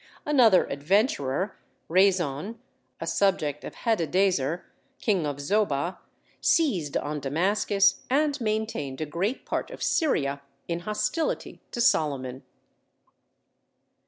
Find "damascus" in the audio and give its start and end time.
7.19-8.01